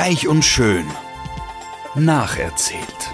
[0.00, 0.86] Reich und schön.
[1.96, 3.10] Nacherzählt.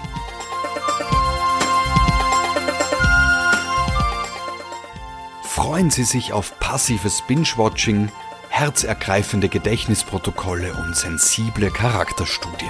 [5.41, 8.11] Freuen Sie sich auf passives Binge-Watching,
[8.49, 12.69] herzergreifende Gedächtnisprotokolle und sensible Charakterstudien.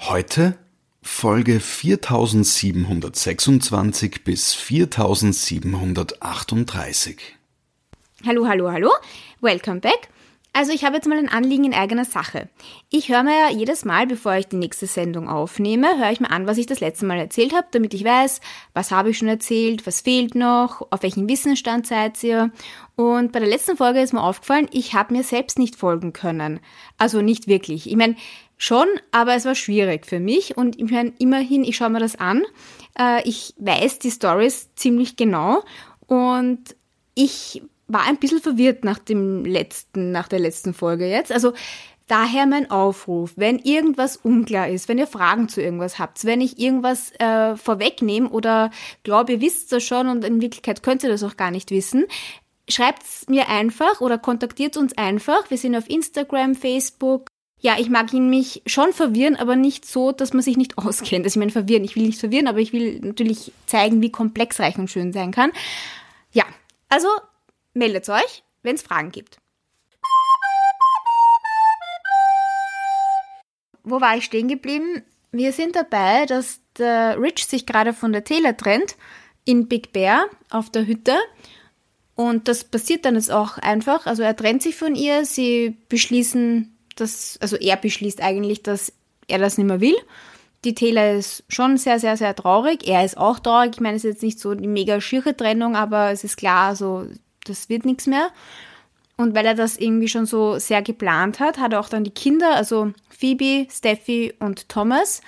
[0.00, 0.58] Heute
[1.22, 7.16] Folge 4726 bis 4738.
[8.26, 8.90] Hallo, hallo, hallo.
[9.40, 10.08] Welcome back.
[10.52, 12.48] Also ich habe jetzt mal ein Anliegen in eigener Sache.
[12.90, 16.32] Ich höre mir ja jedes Mal, bevor ich die nächste Sendung aufnehme, höre ich mir
[16.32, 18.40] an, was ich das letzte Mal erzählt habe, damit ich weiß,
[18.74, 22.50] was habe ich schon erzählt, was fehlt noch, auf welchem Wissensstand seid ihr.
[22.96, 26.58] Und bei der letzten Folge ist mir aufgefallen, ich habe mir selbst nicht folgen können.
[26.98, 27.88] Also nicht wirklich.
[27.88, 28.16] Ich meine,
[28.62, 32.14] schon, aber es war schwierig für mich und ich meine, immerhin, ich schaue mir das
[32.14, 32.44] an.
[32.96, 35.64] Äh, ich weiß die Stories ziemlich genau
[36.06, 36.76] und
[37.14, 41.32] ich war ein bisschen verwirrt nach dem letzten, nach der letzten Folge jetzt.
[41.32, 41.54] Also
[42.06, 46.60] daher mein Aufruf, wenn irgendwas unklar ist, wenn ihr Fragen zu irgendwas habt, wenn ich
[46.60, 48.70] irgendwas äh, vorwegnehme oder
[49.02, 52.04] glaube, ihr wisst das schon und in Wirklichkeit könnt ihr das auch gar nicht wissen,
[52.68, 55.50] schreibt es mir einfach oder kontaktiert uns einfach.
[55.50, 57.31] Wir sind auf Instagram, Facebook,
[57.62, 61.24] ja, ich mag ihn mich schon verwirren, aber nicht so, dass man sich nicht auskennt.
[61.24, 64.58] Also ich meine, verwirren, ich will nicht verwirren, aber ich will natürlich zeigen, wie komplex
[64.76, 65.52] und Schön sein kann.
[66.32, 66.44] Ja,
[66.88, 67.08] also
[67.72, 69.38] meldet euch, wenn es Fragen gibt.
[73.84, 75.02] Wo war ich stehen geblieben?
[75.30, 78.96] Wir sind dabei, dass der Rich sich gerade von der Taylor trennt
[79.44, 81.16] in Big Bear auf der Hütte.
[82.14, 84.06] Und das passiert dann jetzt auch einfach.
[84.06, 88.92] Also er trennt sich von ihr, sie beschließen dass, also er beschließt eigentlich, dass
[89.28, 89.96] er das nicht mehr will.
[90.64, 92.86] Die Taylor ist schon sehr, sehr, sehr traurig.
[92.86, 93.72] Er ist auch traurig.
[93.74, 96.76] Ich meine, es ist jetzt nicht so die mega schiere Trennung, aber es ist klar,
[96.76, 97.06] so,
[97.44, 98.28] das wird nichts mehr.
[99.16, 102.10] Und weil er das irgendwie schon so sehr geplant hat, hat er auch dann die
[102.10, 105.20] Kinder, also Phoebe, Steffi und Thomas,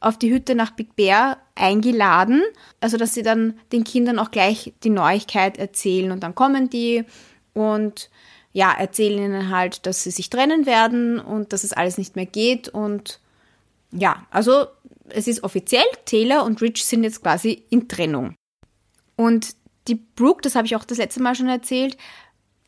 [0.00, 2.42] auf die Hütte nach Big Bear eingeladen.
[2.80, 6.10] Also, dass sie dann den Kindern auch gleich die Neuigkeit erzählen.
[6.10, 7.04] Und dann kommen die
[7.52, 8.08] und
[8.52, 12.26] ja, erzählen ihnen halt, dass sie sich trennen werden und dass es alles nicht mehr
[12.26, 12.68] geht.
[12.68, 13.20] Und
[13.92, 14.66] ja, also
[15.08, 18.34] es ist offiziell, Taylor und Rich sind jetzt quasi in Trennung.
[19.16, 19.54] Und
[19.88, 21.96] die Brooke, das habe ich auch das letzte Mal schon erzählt,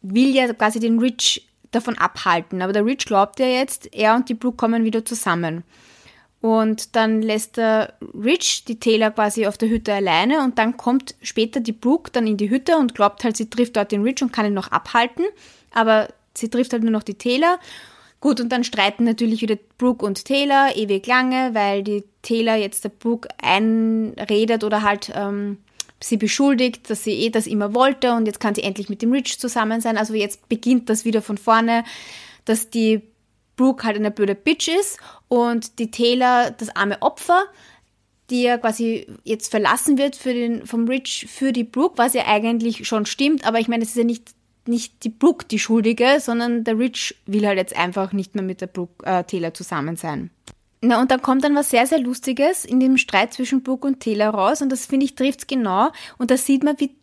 [0.02, 2.62] will ja quasi den Rich davon abhalten.
[2.62, 5.64] Aber der Rich glaubt ja jetzt, er und die Brooke kommen wieder zusammen.
[6.40, 11.14] Und dann lässt der Rich die Taylor quasi auf der Hütte alleine und dann kommt
[11.22, 14.22] später die Brooke dann in die Hütte und glaubt halt, sie trifft dort den Rich
[14.22, 15.24] und kann ihn noch abhalten
[15.74, 17.58] aber sie trifft halt nur noch die Taylor.
[18.20, 22.84] Gut, und dann streiten natürlich wieder Brooke und Taylor ewig lange, weil die Taylor jetzt
[22.84, 25.58] der Brooke einredet oder halt ähm,
[25.98, 29.12] sie beschuldigt, dass sie eh das immer wollte und jetzt kann sie endlich mit dem
[29.12, 29.96] Rich zusammen sein.
[29.96, 31.84] Also jetzt beginnt das wieder von vorne,
[32.44, 33.02] dass die
[33.56, 37.42] Brooke halt eine blöde Bitch ist und die Taylor das arme Opfer,
[38.30, 42.26] die ja quasi jetzt verlassen wird für den, vom Rich für die Brooke, was ja
[42.26, 44.30] eigentlich schon stimmt, aber ich meine, es ist ja nicht
[44.66, 48.60] nicht die Brooke die Schuldige, sondern der Rich will halt jetzt einfach nicht mehr mit
[48.60, 50.30] der Brooke äh, Taylor zusammen sein.
[50.80, 54.00] Na, und dann kommt dann was sehr, sehr Lustiges in dem Streit zwischen Brooke und
[54.00, 56.96] Taylor raus und das finde ich trifft's genau und da sieht man, wie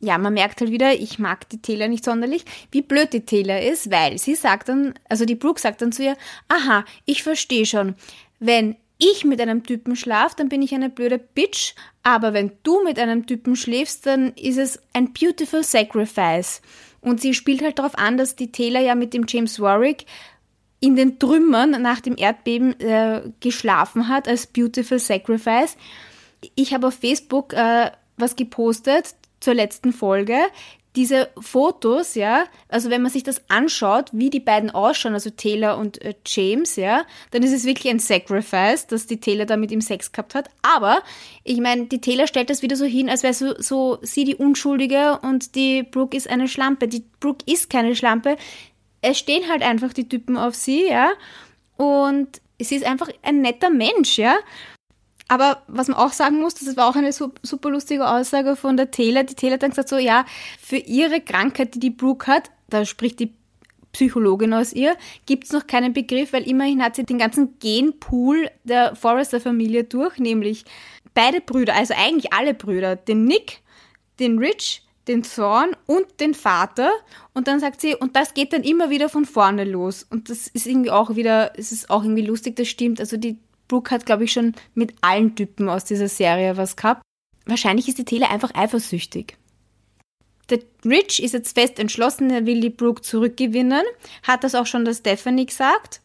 [0.00, 3.60] ja, man merkt halt wieder, ich mag die Taylor nicht sonderlich, wie blöd die Taylor
[3.60, 6.16] ist, weil sie sagt dann, also die Brooke sagt dann zu ihr,
[6.48, 7.94] aha, ich verstehe schon,
[8.38, 8.76] wenn
[9.12, 12.98] ich mit einem Typen schlaf, dann bin ich eine blöde Bitch, aber wenn du mit
[12.98, 16.60] einem Typen schläfst, dann ist es ein beautiful sacrifice.
[17.00, 20.06] Und sie spielt halt darauf an, dass die Taylor ja mit dem James Warwick
[20.80, 25.76] in den Trümmern nach dem Erdbeben äh, geschlafen hat als Beautiful Sacrifice.
[26.54, 30.38] Ich habe auf Facebook äh, was gepostet zur letzten Folge
[30.96, 35.76] diese Fotos, ja, also wenn man sich das anschaut, wie die beiden ausschauen, also Taylor
[35.78, 39.72] und äh, James, ja, dann ist es wirklich ein Sacrifice, dass die Taylor da mit
[39.72, 40.48] ihm Sex gehabt hat.
[40.62, 41.02] Aber
[41.42, 44.36] ich meine, die Taylor stellt das wieder so hin, als wäre so, so sie die
[44.36, 46.86] Unschuldige und die Brooke ist eine Schlampe.
[46.86, 48.36] Die Brooke ist keine Schlampe.
[49.02, 51.12] Es stehen halt einfach die Typen auf sie, ja,
[51.76, 54.36] und sie ist einfach ein netter Mensch, ja.
[55.28, 58.90] Aber was man auch sagen muss, das war auch eine super lustige Aussage von der
[58.90, 59.24] Taylor.
[59.24, 60.26] Die Taylor hat dann gesagt so, ja,
[60.60, 63.32] für ihre Krankheit, die die Brooke hat, da spricht die
[63.92, 68.50] Psychologin aus ihr, gibt es noch keinen Begriff, weil immerhin hat sie den ganzen Genpool
[68.64, 70.64] der Forrester-Familie durch, nämlich
[71.14, 73.60] beide Brüder, also eigentlich alle Brüder, den Nick,
[74.18, 76.90] den Rich, den Thorn und den Vater.
[77.34, 80.04] Und dann sagt sie, und das geht dann immer wieder von vorne los.
[80.08, 83.00] Und das ist irgendwie auch wieder, es ist auch irgendwie lustig, das stimmt.
[83.00, 83.38] Also die
[83.68, 87.02] Brooke hat, glaube ich, schon mit allen Typen aus dieser Serie was gehabt.
[87.46, 89.36] Wahrscheinlich ist die Tele einfach eifersüchtig.
[90.50, 93.84] der Rich ist jetzt fest entschlossen, er will die Brooke zurückgewinnen,
[94.22, 96.00] hat das auch schon der Stephanie gesagt.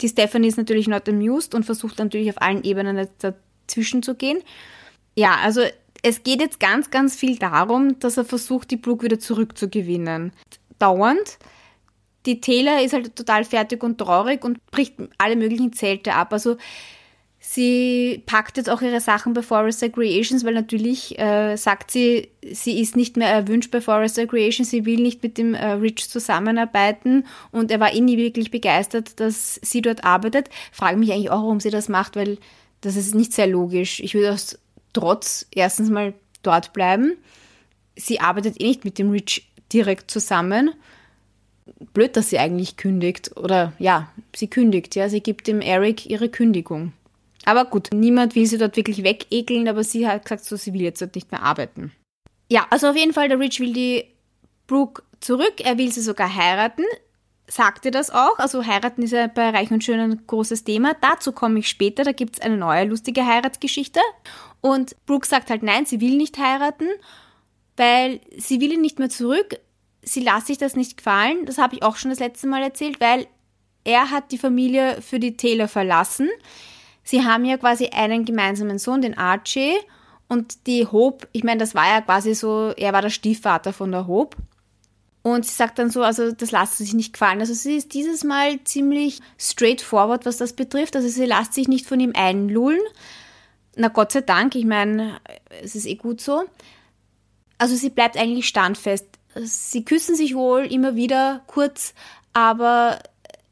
[0.00, 4.42] Die Stephanie ist natürlich not amused und versucht natürlich auf allen Ebenen dazwischen zu gehen.
[5.14, 5.62] Ja, also
[6.02, 10.32] es geht jetzt ganz, ganz viel darum, dass er versucht, die Brooke wieder zurückzugewinnen.
[10.78, 11.38] Dauernd.
[12.26, 16.32] Die Taylor ist halt total fertig und traurig und bricht alle möglichen Zelte ab.
[16.32, 16.56] Also
[17.44, 22.80] Sie packt jetzt auch ihre Sachen bei Forest Recreations, weil natürlich äh, sagt sie, sie
[22.80, 27.26] ist nicht mehr erwünscht bei Forest Recreations, sie will nicht mit dem äh, Rich zusammenarbeiten
[27.50, 30.50] und er war eh nie wirklich begeistert, dass sie dort arbeitet.
[30.70, 32.38] Frage mich eigentlich auch, warum sie das macht, weil
[32.80, 33.98] das ist nicht sehr logisch.
[33.98, 34.56] Ich würde aus
[34.92, 36.14] Trotz erstens mal
[36.44, 37.16] dort bleiben.
[37.96, 40.70] Sie arbeitet eh nicht mit dem Rich direkt zusammen.
[41.92, 43.36] Blöd, dass sie eigentlich kündigt.
[43.36, 45.08] Oder ja, sie kündigt, ja.
[45.08, 46.92] Sie gibt dem Eric ihre Kündigung.
[47.44, 50.82] Aber gut, niemand will sie dort wirklich wegekeln, aber sie hat gesagt, so, sie will
[50.82, 51.92] jetzt dort nicht mehr arbeiten.
[52.48, 54.04] Ja, also auf jeden Fall, der Rich will die
[54.66, 56.84] Brooke zurück, er will sie sogar heiraten,
[57.48, 58.38] sagte das auch.
[58.38, 60.94] Also heiraten ist ja bei Reich und Schön ein großes Thema.
[61.00, 64.00] Dazu komme ich später, da gibt es eine neue lustige Heiratsgeschichte.
[64.60, 66.88] Und Brooke sagt halt nein, sie will nicht heiraten,
[67.76, 69.58] weil sie will ihn nicht mehr zurück.
[70.02, 71.46] Sie lässt sich das nicht gefallen.
[71.46, 73.26] Das habe ich auch schon das letzte Mal erzählt, weil
[73.84, 76.28] er hat die Familie für die Taylor verlassen.
[77.04, 79.74] Sie haben ja quasi einen gemeinsamen Sohn, den Archie,
[80.32, 83.92] und die Hope, ich meine, das war ja quasi so, er war der Stiefvater von
[83.92, 84.38] der Hope.
[85.22, 87.40] Und sie sagt dann so, also das lässt sich nicht gefallen.
[87.40, 90.96] Also sie ist dieses Mal ziemlich straightforward, was das betrifft.
[90.96, 92.80] Also sie lässt sich nicht von ihm einlullen.
[93.76, 95.20] Na Gott sei Dank, ich meine,
[95.62, 96.44] es ist eh gut so.
[97.58, 99.06] Also sie bleibt eigentlich standfest.
[99.36, 101.94] Sie küssen sich wohl immer wieder kurz,
[102.32, 102.98] aber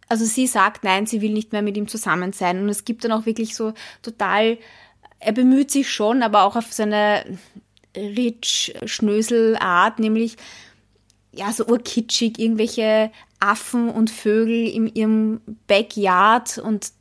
[0.09, 2.61] also sie sagt, nein, sie will nicht mehr mit ihm zusammen sein.
[2.61, 3.73] Und es gibt dann auch wirklich so
[4.03, 4.59] total,
[5.21, 7.25] er bemüht sich schon, aber auch auf seine
[7.97, 10.37] rich Schnösel Art, nämlich
[11.33, 16.93] ja, so urkitschig, irgendwelche Affen und Vögel in ihrem Backyard und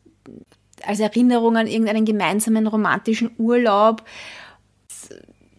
[0.85, 4.03] als Erinnerung an irgendeinen gemeinsamen romantischen Urlaub.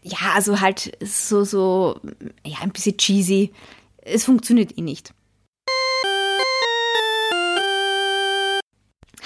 [0.02, 2.00] Ja, also halt so, so,
[2.44, 3.52] ja, ein bisschen cheesy.
[3.99, 5.12] Es funktioniert eh nicht.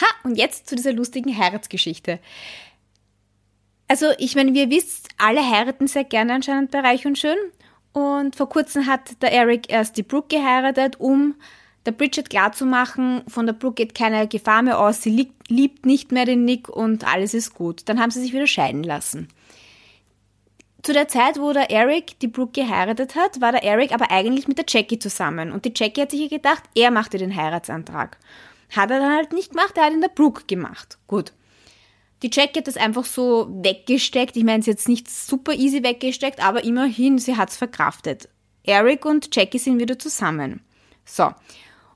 [0.01, 2.19] Ha, und jetzt zu dieser lustigen Heiratsgeschichte.
[3.87, 7.37] Also, ich meine, wir wisst, alle heiraten sehr gerne anscheinend bei Reich und Schön.
[7.93, 11.37] Und vor kurzem hat der Eric erst die Brooke geheiratet, um
[11.87, 16.13] der Bridget klarzumachen, von der Brooke geht keine Gefahr mehr aus, sie liebt, liebt nicht
[16.13, 17.83] mehr den Nick und alles ist gut.
[17.89, 19.29] Dann haben sie sich wieder scheiden lassen.
[20.85, 24.47] Zu der Zeit, wo der Eric die Brooke geheiratet hat, war der Eric aber eigentlich
[24.47, 25.51] mit der Jackie zusammen.
[25.51, 28.19] Und die Jackie hat sich ja gedacht, er machte den Heiratsantrag.
[28.77, 30.99] Hat er dann halt nicht gemacht, er hat ihn der Brooke gemacht.
[31.07, 31.33] Gut.
[32.23, 34.37] Die Jackie hat das einfach so weggesteckt.
[34.37, 38.29] Ich meine, sie hat es nicht super easy weggesteckt, aber immerhin, sie hat es verkraftet.
[38.63, 40.61] Eric und Jackie sind wieder zusammen.
[41.07, 41.31] So.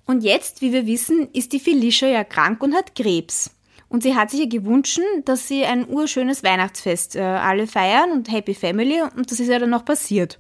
[0.06, 3.50] Und jetzt, wie wir wissen, ist die Felicia ja krank und hat Krebs.
[3.88, 8.30] Und sie hat sich ja gewünscht, dass sie ein urschönes Weihnachtsfest äh, alle feiern und
[8.30, 10.38] Happy Family und das ist ja dann noch passiert.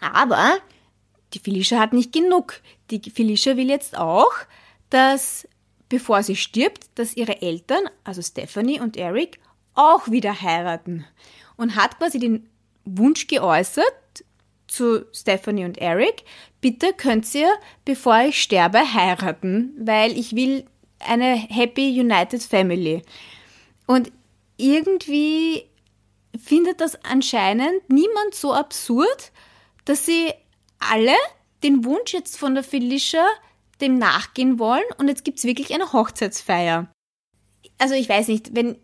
[0.00, 0.58] Aber
[1.34, 2.60] die Felicia hat nicht genug.
[2.90, 4.32] Die Felicia will jetzt auch,
[4.90, 5.48] dass
[5.88, 9.38] bevor sie stirbt, dass ihre Eltern, also Stephanie und Eric,
[9.74, 11.04] auch wieder heiraten.
[11.56, 12.48] Und hat quasi den
[12.84, 13.84] Wunsch geäußert
[14.66, 16.24] zu Stephanie und Eric,
[16.60, 17.50] bitte könnt ihr,
[17.84, 20.66] bevor ich sterbe, heiraten, weil ich will
[20.98, 23.02] eine happy united family.
[23.86, 24.12] Und
[24.56, 25.64] irgendwie
[26.38, 29.32] findet das anscheinend niemand so absurd,
[29.84, 30.32] dass sie
[30.78, 31.14] alle
[31.62, 33.24] den Wunsch jetzt von der Felicia
[33.80, 36.88] dem nachgehen wollen und jetzt gibt es wirklich eine Hochzeitsfeier.
[37.78, 38.76] Also ich weiß nicht, wenn,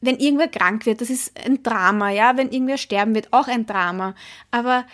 [0.00, 3.66] wenn irgendwer krank wird, das ist ein Drama, ja, wenn irgendwer sterben wird, auch ein
[3.66, 4.14] Drama.
[4.50, 4.86] Aber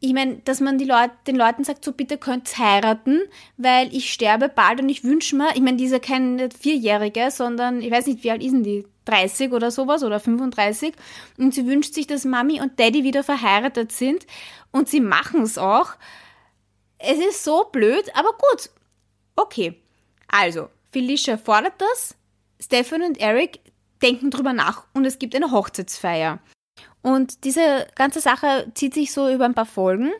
[0.00, 3.20] ich meine, dass man die Leute, den Leuten sagt, so bitte könnt heiraten,
[3.56, 7.30] weil ich sterbe bald und ich wünsche mir, ich meine, die ist ja kein Vierjährige,
[7.30, 8.86] sondern ich weiß nicht, wie alt ist denn die?
[9.06, 10.94] 30 oder sowas oder 35
[11.38, 14.26] und sie wünscht sich, dass Mami und Daddy wieder verheiratet sind
[14.70, 15.94] und sie machen es auch.
[16.98, 18.70] Es ist so blöd, aber gut.
[19.34, 19.80] Okay.
[20.28, 22.14] Also, Felicia fordert das,
[22.60, 23.60] Stefan und Eric
[24.02, 26.38] denken drüber nach und es gibt eine Hochzeitsfeier.
[27.02, 30.10] Und diese ganze Sache zieht sich so über ein paar Folgen.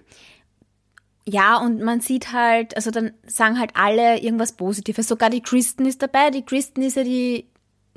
[1.26, 5.08] Ja, und man sieht halt, also dann sagen halt alle irgendwas Positives.
[5.08, 6.30] Sogar die Kristen ist dabei.
[6.30, 7.46] Die Kristen ist ja die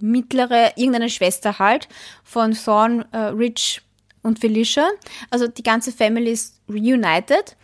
[0.02, 1.88] mittlere, irgendeine Schwester halt
[2.24, 3.82] von Thorn, äh, Rich
[4.22, 4.90] und Felicia.
[5.30, 7.56] Also die ganze Family ist reunited.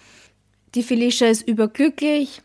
[0.75, 2.41] Die Felicia ist überglücklich.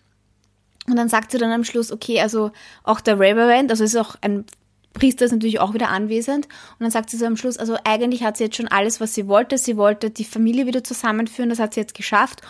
[0.89, 2.51] Und dann sagt sie dann am Schluss, okay, also
[2.83, 4.45] auch der Reverend, also ist auch ein
[4.93, 8.23] Priester ist natürlich auch wieder anwesend und dann sagt sie so am Schluss, also eigentlich
[8.23, 9.59] hat sie jetzt schon alles, was sie wollte.
[9.59, 12.43] Sie wollte die Familie wieder zusammenführen, das hat sie jetzt geschafft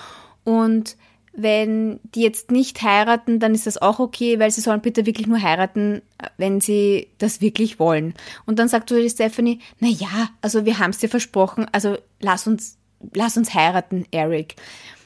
[0.45, 0.97] und
[1.35, 5.27] wenn die jetzt nicht heiraten, dann ist das auch okay, weil sie sollen bitte wirklich
[5.27, 6.03] nur heiraten,
[6.37, 8.15] wenn sie das wirklich wollen.
[8.45, 12.47] Und dann sagt die Stephanie, na ja, also wir haben es dir versprochen, also lass
[12.47, 12.77] uns,
[13.15, 14.57] lass uns heiraten, Eric.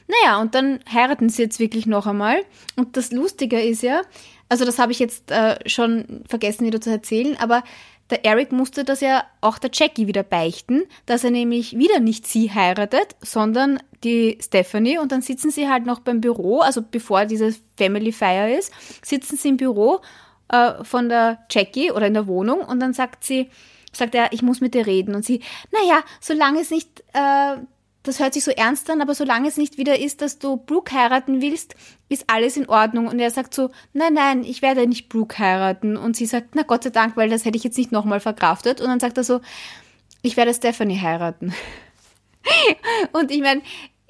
[0.07, 2.37] Naja, und dann heiraten sie jetzt wirklich noch einmal.
[2.75, 4.01] Und das Lustige ist ja,
[4.49, 7.63] also das habe ich jetzt äh, schon vergessen wieder zu erzählen, aber
[8.09, 12.25] der Eric musste das ja auch der Jackie wieder beichten, dass er nämlich wieder nicht
[12.25, 17.25] sie heiratet, sondern die Stephanie und dann sitzen sie halt noch beim Büro, also bevor
[17.25, 18.71] dieses Family Fire ist,
[19.03, 19.99] sitzen sie im Büro
[20.49, 23.49] äh, von der Jackie oder in der Wohnung und dann sagt sie,
[23.91, 27.57] sagt er, ich muss mit dir reden und sie, naja, solange es nicht äh,
[28.07, 30.93] das hört sich so ernst an, aber solange es nicht wieder ist, dass du Brooke
[30.93, 31.75] heiraten willst,
[32.09, 33.07] ist alles in Ordnung.
[33.07, 35.97] Und er sagt so, nein, nein, ich werde nicht Brooke heiraten.
[35.97, 38.81] Und sie sagt, na Gott sei Dank, weil das hätte ich jetzt nicht nochmal verkraftet.
[38.81, 39.41] Und dann sagt er so,
[40.21, 41.53] ich werde Stephanie heiraten.
[43.11, 43.61] und ich meine,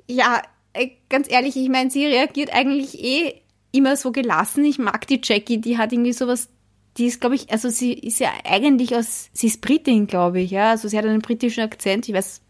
[0.07, 0.41] ja,
[0.73, 4.63] äh, ganz ehrlich, ich meine, sie reagiert eigentlich eh immer so gelassen.
[4.63, 6.49] Ich mag die Jackie, die hat irgendwie sowas
[6.97, 10.51] die ist, glaube ich, also sie ist ja eigentlich aus, sie ist Britin, glaube ich,
[10.51, 12.41] ja, also sie hat einen britischen Akzent, ich weiß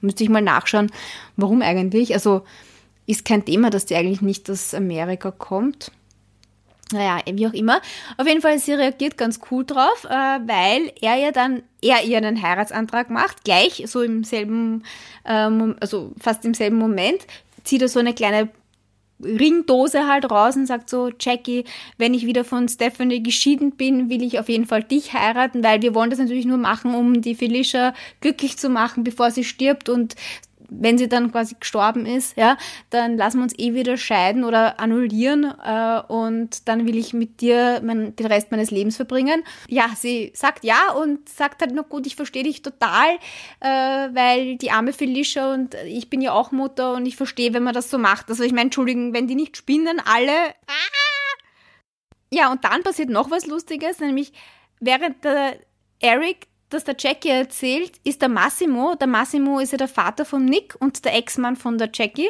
[0.00, 0.90] müsste ich mal nachschauen,
[1.36, 2.14] warum eigentlich.
[2.14, 2.42] Also
[3.06, 5.90] ist kein Thema, dass die eigentlich nicht aus Amerika kommt.
[6.92, 7.80] Naja, wie auch immer.
[8.18, 12.18] Auf jeden Fall, sie reagiert ganz cool drauf, äh, weil er ja dann, er ihr
[12.18, 14.84] einen Heiratsantrag macht, gleich so im selben,
[15.24, 17.26] ähm, also fast im selben Moment,
[17.64, 18.50] zieht er so eine kleine
[19.22, 21.64] Ringdose halt raus und sagt so, Jackie,
[21.98, 25.82] wenn ich wieder von Stephanie geschieden bin, will ich auf jeden Fall dich heiraten, weil
[25.82, 29.88] wir wollen das natürlich nur machen, um die Felicia glücklich zu machen, bevor sie stirbt.
[29.88, 30.16] Und
[30.80, 32.56] wenn sie dann quasi gestorben ist, ja,
[32.90, 37.40] dann lassen wir uns eh wieder scheiden oder annullieren äh, und dann will ich mit
[37.40, 39.42] dir mein, den Rest meines Lebens verbringen.
[39.68, 43.16] Ja, sie sagt ja und sagt halt noch gut, ich verstehe dich total,
[43.60, 47.62] äh, weil die arme Felicia und ich bin ja auch Mutter und ich verstehe, wenn
[47.62, 48.28] man das so macht.
[48.28, 50.32] Also ich meine, Entschuldigen, wenn die nicht spinnen, alle.
[50.66, 51.04] Ah!
[52.30, 54.32] Ja, und dann passiert noch was Lustiges, nämlich
[54.80, 55.58] während der
[56.00, 60.44] Eric das der Jackie erzählt, ist der Massimo, der Massimo ist ja der Vater von
[60.44, 62.28] Nick und der Ex-Mann von der Jackie,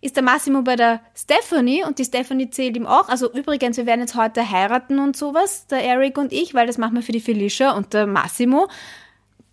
[0.00, 3.08] ist der Massimo bei der Stephanie und die Stephanie zählt ihm auch.
[3.08, 6.78] Also übrigens, wir werden jetzt heute heiraten und sowas, der Eric und ich, weil das
[6.78, 8.68] machen wir für die Felicia und der Massimo,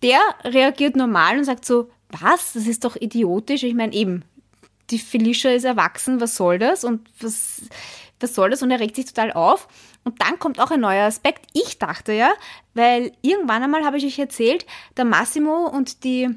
[0.02, 2.54] der reagiert normal und sagt so, was?
[2.54, 3.62] Das ist doch idiotisch.
[3.62, 4.24] Ich meine eben,
[4.90, 6.84] die Felicia ist erwachsen, was soll das?
[6.84, 7.62] Und was,
[8.20, 8.62] was soll das?
[8.62, 9.68] Und er regt sich total auf.
[10.08, 11.44] Und dann kommt auch ein neuer Aspekt.
[11.52, 12.32] Ich dachte ja,
[12.72, 14.64] weil irgendwann einmal habe ich euch erzählt,
[14.96, 16.30] der Massimo und die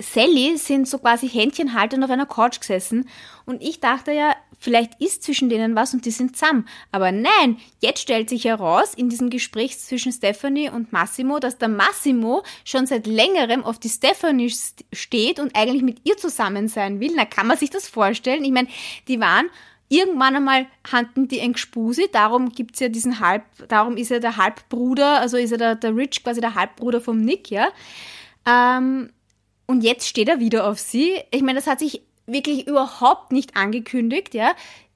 [0.00, 3.06] Sally sind so quasi händchenhaltend auf einer Couch gesessen
[3.44, 6.66] und ich dachte ja, vielleicht ist zwischen denen was und die sind zusammen.
[6.90, 11.68] Aber nein, jetzt stellt sich heraus in diesem Gespräch zwischen Stephanie und Massimo, dass der
[11.68, 14.50] Massimo schon seit längerem auf die Stephanie
[14.90, 17.12] steht und eigentlich mit ihr zusammen sein will.
[17.14, 18.42] Na, kann man sich das vorstellen?
[18.42, 18.68] Ich meine,
[19.06, 19.50] die waren
[19.92, 24.38] Irgendwann einmal hatten die eng Gspusi, darum gibt's ja diesen Halb, darum ist er der
[24.38, 27.68] Halbbruder, also ist er der, der Rich quasi der Halbbruder vom Nick, ja.
[28.46, 29.10] Ähm,
[29.66, 31.20] und jetzt steht er wieder auf sie.
[31.30, 34.52] Ich meine, das hat sich wirklich überhaupt nicht angekündigt, ja.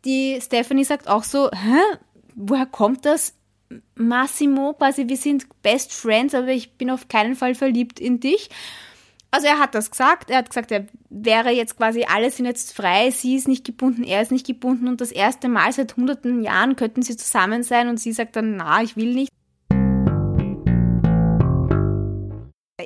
[0.06, 1.98] Die Stephanie sagt auch so, hä,
[2.34, 3.34] woher kommt das?
[3.96, 8.48] Massimo, quasi, wir sind Best Friends, aber ich bin auf keinen Fall verliebt in dich.
[9.30, 12.72] Also er hat das gesagt, er hat gesagt, er wäre jetzt quasi, alle sind jetzt
[12.74, 16.42] frei, sie ist nicht gebunden, er ist nicht gebunden und das erste Mal seit hunderten
[16.42, 19.30] Jahren könnten sie zusammen sein und sie sagt dann, na, ich will nicht.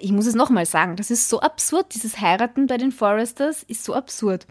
[0.02, 3.84] Ich muss es nochmal sagen, das ist so absurd, dieses Heiraten bei den Foresters ist
[3.84, 4.46] so absurd.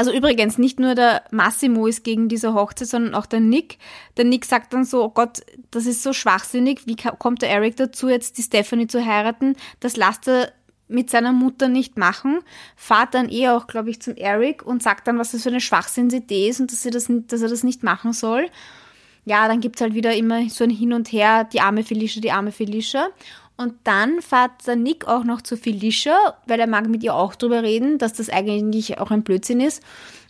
[0.00, 3.76] Also übrigens, nicht nur der Massimo ist gegen diese Hochzeit, sondern auch der Nick.
[4.16, 7.76] Der Nick sagt dann so, oh Gott, das ist so schwachsinnig, wie kommt der Eric
[7.76, 9.56] dazu, jetzt die Stephanie zu heiraten?
[9.78, 10.54] Das lasst er
[10.90, 12.40] mit seiner Mutter nicht machen,
[12.76, 15.60] fahrt dann eh auch, glaube ich, zum Eric und sagt dann, was das für eine
[15.60, 18.48] Schwachsinnsidee ist und dass er das, dass er das nicht machen soll.
[19.24, 22.20] Ja, dann gibt es halt wieder immer so ein Hin und Her, die arme Felicia,
[22.20, 23.08] die arme Felicia.
[23.56, 26.16] Und dann fährt der Nick auch noch zu Felicia,
[26.46, 29.82] weil er mag mit ihr auch drüber reden, dass das eigentlich auch ein Blödsinn ist.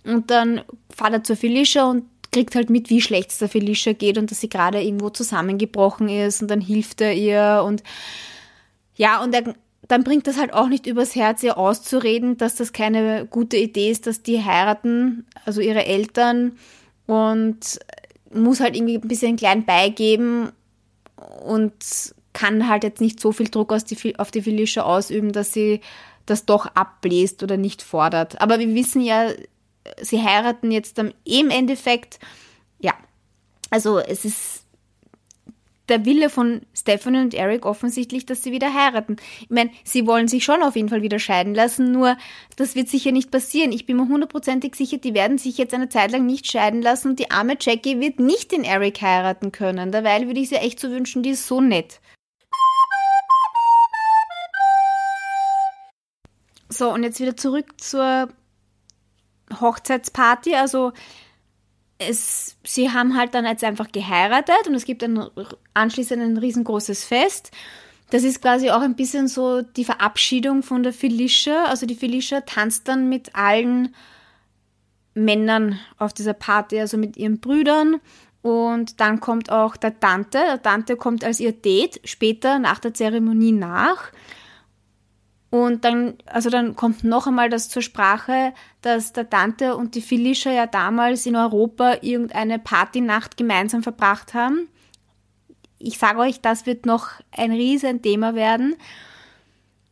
[0.05, 0.62] Und dann
[0.95, 4.31] fährt er zu Felicia und kriegt halt mit, wie schlecht es der Felicia geht und
[4.31, 7.83] dass sie gerade irgendwo zusammengebrochen ist und dann hilft er ihr und
[8.97, 9.55] ja, und er
[9.90, 13.90] dann bringt das halt auch nicht übers Herz, ihr auszureden, dass das keine gute Idee
[13.90, 16.52] ist, dass die heiraten, also ihre Eltern,
[17.06, 17.80] und
[18.32, 20.52] muss halt irgendwie ein bisschen klein beigeben
[21.44, 21.75] und
[22.32, 25.80] kann halt jetzt nicht so viel Druck die, auf die Felicia ausüben, dass sie
[26.25, 28.40] das doch abbläst oder nicht fordert.
[28.40, 29.30] Aber wir wissen ja,
[30.00, 32.20] sie heiraten jetzt im Endeffekt,
[32.78, 32.94] ja,
[33.70, 34.60] also es ist
[35.90, 39.16] der Wille von Stephanie und Eric offensichtlich, dass sie wieder heiraten.
[39.42, 42.16] Ich meine, sie wollen sich schon auf jeden Fall wieder scheiden lassen, nur
[42.56, 43.73] das wird sicher nicht passieren.
[43.73, 47.11] Ich bin mir hundertprozentig sicher, die werden sich jetzt eine Zeit lang nicht scheiden lassen
[47.11, 49.92] und die arme Jackie wird nicht den Eric heiraten können.
[49.92, 52.00] Derweil würde ich sie echt so wünschen, die ist so nett.
[56.68, 58.28] So, und jetzt wieder zurück zur
[59.61, 60.54] Hochzeitsparty.
[60.54, 60.92] Also
[62.00, 65.30] es, sie haben halt dann jetzt einfach geheiratet und es gibt dann
[65.75, 67.50] anschließend ein riesengroßes Fest.
[68.11, 71.64] Das ist quasi auch ein bisschen so die Verabschiedung von der Felicia.
[71.66, 73.95] Also die Felicia tanzt dann mit allen
[75.14, 78.00] Männern auf dieser Party, also mit ihren Brüdern.
[78.42, 80.38] Und dann kommt auch der Tante.
[80.38, 84.11] Der Tante kommt als ihr Date später nach der Zeremonie nach.
[85.50, 90.00] Und dann, also dann kommt noch einmal das zur Sprache, dass der Tante und die
[90.00, 94.69] Felicia ja damals in Europa irgendeine Partynacht gemeinsam verbracht haben.
[95.78, 98.76] Ich sage euch, das wird noch ein riesen Thema werden.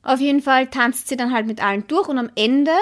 [0.03, 2.73] Auf jeden Fall tanzt sie dann halt mit allen durch und am Ende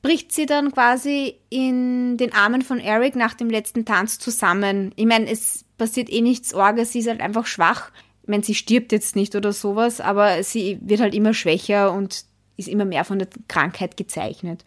[0.00, 4.92] bricht sie dann quasi in den Armen von Eric nach dem letzten Tanz zusammen.
[4.96, 7.90] Ich meine, es passiert eh nichts Orges, sie ist halt einfach schwach
[8.28, 12.24] meine, sie stirbt jetzt nicht oder sowas, aber sie wird halt immer schwächer und
[12.56, 14.64] ist immer mehr von der Krankheit gezeichnet.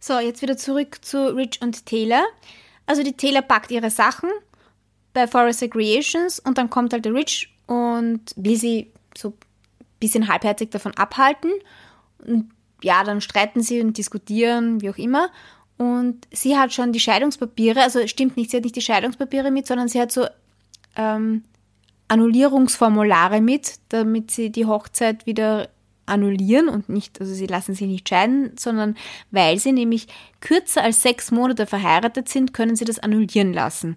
[0.00, 2.24] So, jetzt wieder zurück zu Rich und Taylor.
[2.86, 4.30] Also die Taylor packt ihre Sachen
[5.12, 9.34] bei Forest Recreations und dann kommt halt der Rich und will sie so ein
[9.98, 11.50] bisschen halbherzig davon abhalten.
[12.18, 12.50] Und
[12.82, 15.30] ja, dann streiten sie und diskutieren, wie auch immer.
[15.78, 19.66] Und sie hat schon die Scheidungspapiere, also stimmt nicht, sie hat nicht die Scheidungspapiere mit,
[19.66, 20.26] sondern sie hat so
[20.96, 21.44] ähm,
[22.08, 25.68] Annullierungsformulare mit, damit sie die Hochzeit wieder
[26.06, 28.96] annullieren und nicht, also sie lassen sich nicht scheiden, sondern
[29.30, 30.06] weil sie nämlich
[30.40, 33.96] kürzer als sechs Monate verheiratet sind, können sie das annullieren lassen.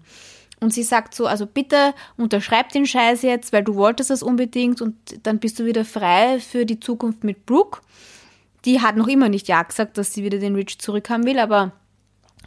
[0.60, 4.82] Und sie sagt so, also bitte unterschreib den Scheiß jetzt, weil du wolltest das unbedingt
[4.82, 7.80] und dann bist du wieder frei für die Zukunft mit Brooke.
[8.64, 11.72] Die hat noch immer nicht Ja gesagt, dass sie wieder den Rich zurückhaben will, aber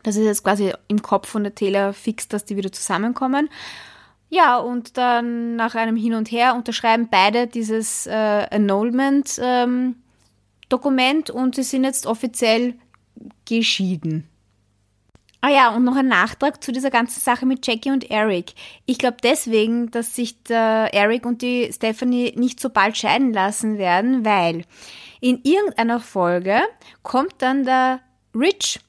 [0.04, 3.49] das ist jetzt quasi im Kopf von der Taylor fix, dass die wieder zusammenkommen.
[4.30, 11.56] Ja, und dann nach einem Hin und Her unterschreiben beide dieses äh, Annulment-Dokument ähm, und
[11.56, 12.73] sie sind jetzt offiziell
[13.47, 14.28] geschieden.
[15.46, 18.54] Ah ja, und noch ein Nachtrag zu dieser ganzen Sache mit Jackie und Eric.
[18.86, 23.78] Ich glaube deswegen, dass sich der Eric und die Stephanie nicht so bald scheiden lassen
[23.78, 24.64] werden, weil
[25.20, 26.62] in irgendeiner Folge
[27.02, 28.00] kommt dann der
[28.34, 28.80] Rich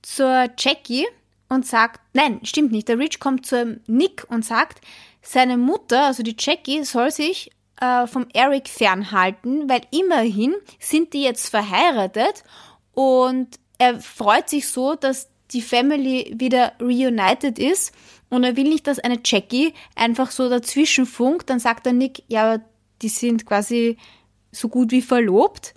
[0.00, 1.06] zur Jackie
[1.50, 4.80] und sagt, nein, stimmt nicht, der Rich kommt zu Nick und sagt,
[5.20, 11.24] seine Mutter, also die Jackie, soll sich äh, vom Eric fernhalten, weil immerhin sind die
[11.24, 12.42] jetzt verheiratet
[12.94, 17.92] und er freut sich so, dass die Family wieder reunited ist
[18.28, 22.22] und er will nicht, dass eine Jackie einfach so dazwischen funkt, dann sagt der Nick,
[22.28, 22.60] ja,
[23.02, 23.96] die sind quasi
[24.52, 25.74] so gut wie verlobt.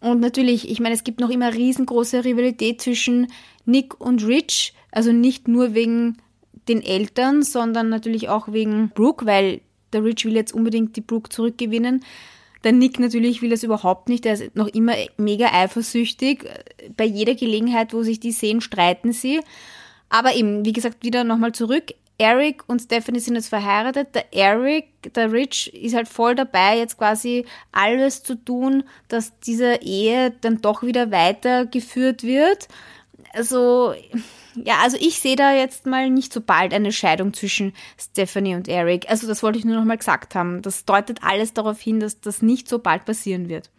[0.00, 3.28] Und natürlich, ich meine, es gibt noch immer riesengroße Rivalität zwischen
[3.64, 6.18] Nick und Rich, also nicht nur wegen
[6.68, 9.60] den Eltern, sondern natürlich auch wegen Brooke, weil
[9.92, 12.04] der Rich will jetzt unbedingt die Brooke zurückgewinnen.
[12.64, 16.48] Der Nick natürlich will das überhaupt nicht, er ist noch immer mega eifersüchtig.
[16.96, 19.40] Bei jeder Gelegenheit, wo sich die sehen, streiten sie.
[20.08, 21.92] Aber eben, wie gesagt, wieder nochmal zurück.
[22.16, 24.14] Eric und Stephanie sind jetzt verheiratet.
[24.14, 29.80] Der Eric, der Rich, ist halt voll dabei, jetzt quasi alles zu tun, dass diese
[29.82, 32.68] Ehe dann doch wieder weitergeführt wird.
[33.32, 33.94] Also,
[34.56, 38.68] ja, also ich sehe da jetzt mal nicht so bald eine Scheidung zwischen Stephanie und
[38.68, 39.08] Eric.
[39.10, 40.62] Also das wollte ich nur noch mal gesagt haben.
[40.62, 43.70] Das deutet alles darauf hin, dass das nicht so bald passieren wird.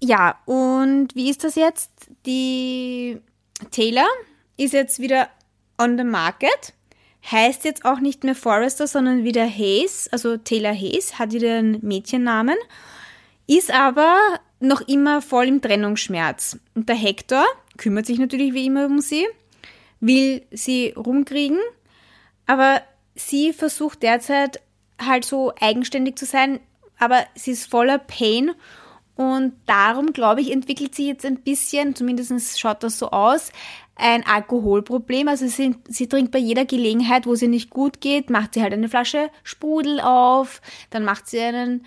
[0.00, 1.90] Ja, und wie ist das jetzt?
[2.26, 3.20] Die
[3.70, 4.08] Taylor
[4.56, 5.28] ist jetzt wieder
[5.78, 6.74] on the market.
[7.30, 12.56] Heißt jetzt auch nicht mehr Forrester, sondern wieder Hayes, also Taylor Hayes, hat einen Mädchennamen,
[13.46, 14.18] ist aber
[14.62, 16.58] noch immer voll im Trennungsschmerz.
[16.74, 17.44] Und der Hector
[17.76, 19.26] kümmert sich natürlich wie immer um sie,
[20.00, 21.58] will sie rumkriegen,
[22.46, 22.82] aber
[23.14, 24.60] sie versucht derzeit
[25.00, 26.60] halt so eigenständig zu sein,
[26.98, 28.52] aber sie ist voller Pain
[29.16, 33.52] und darum, glaube ich, entwickelt sie jetzt ein bisschen, zumindest schaut das so aus,
[33.94, 35.28] ein Alkoholproblem.
[35.28, 38.72] Also sie, sie, trinkt bei jeder Gelegenheit, wo sie nicht gut geht, macht sie halt
[38.72, 41.84] eine Flasche Sprudel auf, dann macht sie einen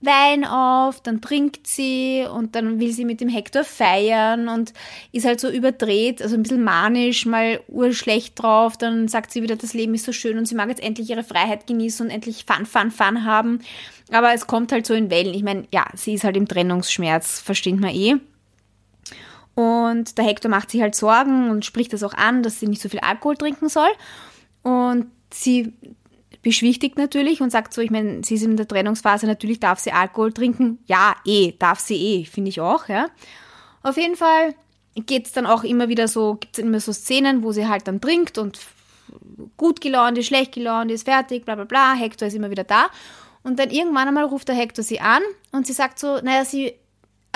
[0.00, 4.74] Wein auf, dann trinkt sie und dann will sie mit dem Hector feiern und
[5.10, 9.56] ist halt so überdreht, also ein bisschen manisch, mal urschlecht drauf, dann sagt sie wieder,
[9.56, 12.44] das Leben ist so schön und sie mag jetzt endlich ihre Freiheit genießen und endlich
[12.44, 13.60] Fun, Fun, Fun haben.
[14.12, 15.34] Aber es kommt halt so in Wellen.
[15.34, 18.16] Ich meine, ja, sie ist halt im Trennungsschmerz, versteht man eh.
[19.54, 22.82] Und der Hector macht sich halt Sorgen und spricht das auch an, dass sie nicht
[22.82, 23.88] so viel Alkohol trinken soll.
[24.62, 25.72] Und sie
[26.46, 29.90] beschwichtigt natürlich und sagt so, ich meine, sie ist in der Trennungsphase, natürlich darf sie
[29.90, 30.78] Alkohol trinken.
[30.86, 33.08] Ja, eh, darf sie eh, finde ich auch, ja.
[33.82, 34.54] Auf jeden Fall
[34.94, 37.88] geht es dann auch immer wieder so, gibt es immer so Szenen, wo sie halt
[37.88, 38.60] dann trinkt und
[39.56, 42.90] gut gelaunt ist, schlecht gelaunt ist, fertig, bla bla bla, Hector ist immer wieder da.
[43.42, 46.74] Und dann irgendwann einmal ruft der Hector sie an und sie sagt so, naja, sie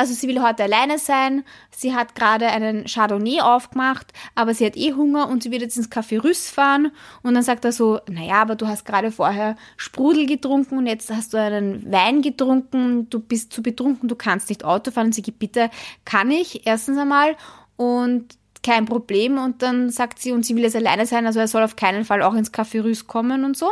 [0.00, 1.44] also sie will heute alleine sein.
[1.70, 5.76] Sie hat gerade einen Chardonnay aufgemacht, aber sie hat eh Hunger und sie wird jetzt
[5.76, 6.90] ins Café Rüss fahren.
[7.22, 11.10] Und dann sagt er so, naja, aber du hast gerade vorher Sprudel getrunken und jetzt
[11.10, 15.08] hast du einen Wein getrunken, du bist zu betrunken, du kannst nicht Auto fahren.
[15.08, 15.68] Und sie gibt, bitte,
[16.06, 17.36] kann ich erstens einmal
[17.76, 19.36] und kein Problem.
[19.36, 22.06] Und dann sagt sie, und sie will jetzt alleine sein, also er soll auf keinen
[22.06, 23.70] Fall auch ins Café Rüss kommen und so.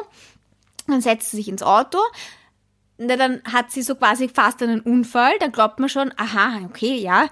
[0.86, 1.98] Dann setzt sie sich ins Auto,
[2.98, 6.96] na, dann hat sie so quasi fast einen Unfall, dann glaubt man schon, aha, okay,
[6.96, 7.28] ja,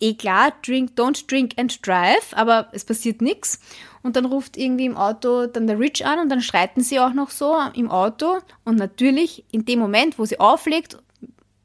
[0.00, 3.58] eh klar, drink, don't drink and drive, aber es passiert nichts.
[4.02, 7.14] Und dann ruft irgendwie im Auto dann der Rich an und dann streiten sie auch
[7.14, 8.38] noch so im Auto.
[8.64, 10.98] Und natürlich in dem Moment, wo sie auflegt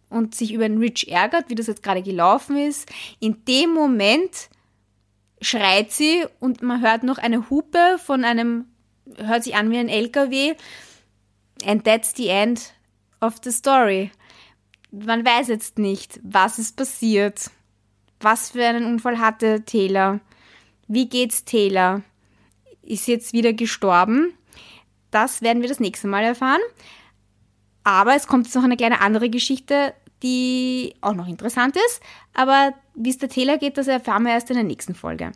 [0.09, 2.89] und sich über den Rich ärgert, wie das jetzt gerade gelaufen ist,
[3.19, 4.49] in dem Moment
[5.41, 8.65] schreit sie und man hört noch eine Hupe von einem,
[9.17, 10.55] hört sich an wie ein LKW.
[11.65, 12.73] And that's the end
[13.21, 14.11] of the story.
[14.91, 17.51] Man weiß jetzt nicht, was ist passiert.
[18.19, 20.19] Was für einen Unfall hatte Taylor?
[20.87, 22.01] Wie geht's Taylor?
[22.81, 24.33] Ist jetzt wieder gestorben?
[25.11, 26.61] Das werden wir das nächste Mal erfahren.
[27.83, 32.01] Aber es kommt jetzt noch eine kleine andere Geschichte, die auch noch interessant ist.
[32.33, 35.31] Aber wie es der Taylor geht, das erfahren wir erst in der nächsten Folge.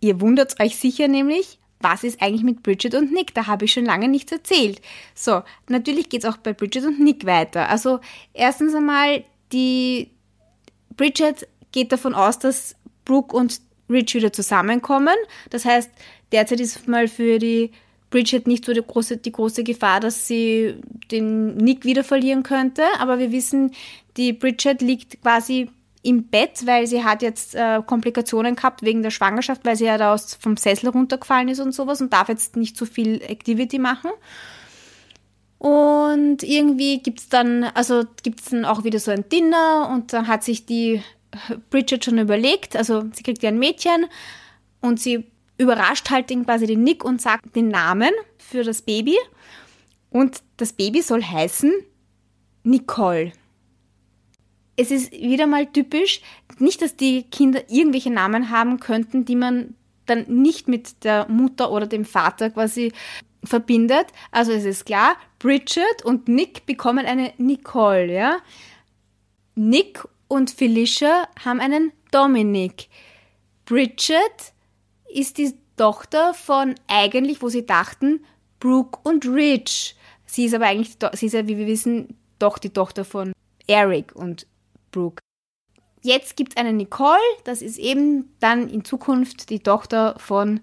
[0.00, 3.34] Ihr wundert euch sicher nämlich, was ist eigentlich mit Bridget und Nick?
[3.34, 4.80] Da habe ich schon lange nichts erzählt.
[5.14, 7.68] So, natürlich geht es auch bei Bridget und Nick weiter.
[7.68, 8.00] Also
[8.32, 10.10] erstens einmal, die
[10.96, 15.14] Bridget geht davon aus, dass Brooke und Rich wieder zusammenkommen.
[15.50, 15.90] Das heißt,
[16.32, 17.70] derzeit ist mal für die
[18.10, 20.74] Bridget nicht so die große, die große Gefahr, dass sie
[21.10, 22.82] den Nick wieder verlieren könnte.
[22.98, 23.72] Aber wir wissen,
[24.16, 25.70] die Bridget liegt quasi
[26.06, 29.98] im Bett, weil sie hat jetzt äh, Komplikationen gehabt wegen der Schwangerschaft, weil sie ja
[29.98, 33.78] da aus, vom Sessel runtergefallen ist und sowas und darf jetzt nicht so viel Activity
[33.78, 34.10] machen.
[35.58, 40.12] Und irgendwie gibt es dann, also gibt es dann auch wieder so ein Dinner und
[40.12, 41.02] dann hat sich die
[41.70, 44.06] Bridget schon überlegt, also sie kriegt ja ein Mädchen
[44.80, 45.24] und sie
[45.58, 49.16] überrascht halt quasi den Nick und sagt den Namen für das Baby.
[50.10, 51.72] Und das Baby soll heißen
[52.62, 53.32] Nicole
[54.76, 56.20] es ist wieder mal typisch,
[56.58, 59.74] nicht, dass die Kinder irgendwelche Namen haben könnten, die man
[60.06, 62.92] dann nicht mit der Mutter oder dem Vater quasi
[63.42, 64.06] verbindet.
[64.30, 68.38] Also es ist klar, Bridget und Nick bekommen eine Nicole, ja.
[69.54, 72.88] Nick und Felicia haben einen Dominic.
[73.64, 74.52] Bridget
[75.12, 78.24] ist die Tochter von eigentlich, wo sie dachten,
[78.60, 79.96] Brooke und Rich.
[80.26, 83.32] Sie ist aber eigentlich, sie ist ja, wie wir wissen, doch die Tochter von
[83.66, 84.46] Eric und
[84.96, 85.22] Brooke.
[86.00, 90.60] Jetzt gibt es eine Nicole, das ist eben dann in Zukunft die Tochter von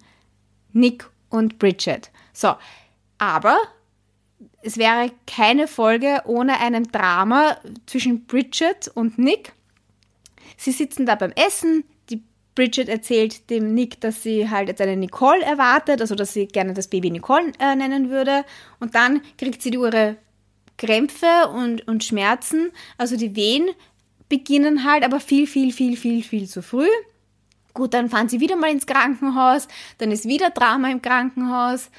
[0.72, 2.10] Nick und Bridget.
[2.34, 2.56] So,
[3.20, 3.58] aber
[4.64, 9.54] es wäre keine Folge ohne einen Drama zwischen Bridget und Nick.
[10.58, 11.84] Sie sitzen da beim Essen.
[12.10, 12.24] Die
[12.56, 16.74] Bridget erzählt dem Nick, dass sie halt jetzt eine Nicole erwartet, also dass sie gerne
[16.74, 18.46] das Baby Nicole äh, nennen würde.
[18.80, 20.16] Und dann kriegt sie ihre
[20.78, 23.70] Krämpfe und, und Schmerzen, also die Wehen
[24.34, 26.90] beginnen halt, aber viel, viel, viel, viel, viel zu früh.
[27.76, 29.68] Gut, dann fahren sie wieder mal ins Krankenhaus,
[30.00, 31.92] dann ist wieder Drama im Krankenhaus.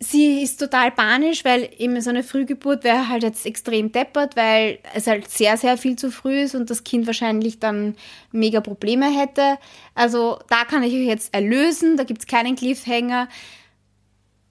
[0.00, 4.80] Sie ist total panisch, weil eben so eine Frühgeburt wäre halt jetzt extrem deppert, weil
[4.94, 7.94] es halt sehr, sehr viel zu früh ist und das Kind wahrscheinlich dann
[8.32, 9.58] mega Probleme hätte.
[9.94, 13.28] Also da kann ich euch jetzt erlösen, da gibt es keinen Cliffhanger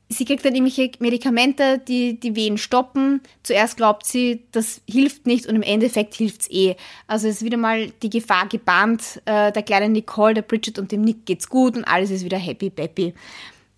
[0.10, 3.22] sie kriegt dann irgendwelche Medikamente, die die Wehen stoppen.
[3.44, 6.76] Zuerst glaubt sie, das hilft nicht und im Endeffekt hilft es eh.
[7.08, 9.22] Also ist wieder mal die Gefahr gebannt.
[9.26, 12.40] Äh, der kleinen Nicole, der Bridget und dem Nick geht's gut und alles ist wieder
[12.40, 13.14] happy peppy.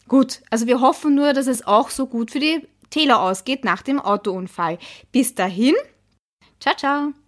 [0.07, 3.81] Gut, also wir hoffen nur, dass es auch so gut für die Taylor ausgeht nach
[3.81, 4.77] dem Autounfall.
[5.11, 5.75] Bis dahin,
[6.59, 7.20] ciao, ciao.